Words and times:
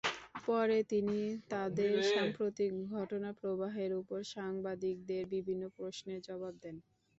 পরে 0.47 0.77
তিনি 0.91 1.17
দেশের 1.71 2.03
সাম্প্রতিক 2.11 2.71
ঘটনাপ্রবাহের 2.93 3.91
ওপর 4.01 4.19
সাংবাদিকদের 4.33 5.23
বিভিন্ন 5.33 5.63
প্রশ্নের 5.77 6.19
জবাব 6.27 6.53
দেন। 6.63 6.75